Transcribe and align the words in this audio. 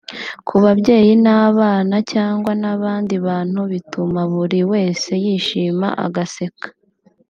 ku 0.47 0.55
babyeyi 0.63 1.13
n’abana 1.25 1.95
cyangwa 2.11 2.51
n’abandi 2.61 3.13
bantu 3.27 3.61
bituma 3.71 4.19
buri 4.31 4.59
wese 4.71 5.11
yishima 5.23 5.87
agaseka 6.05 6.67